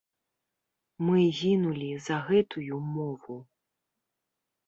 Мы 1.07 1.19
гінулі 1.39 1.89
за 2.07 2.17
гэтую 2.29 2.75
мову. 2.95 3.37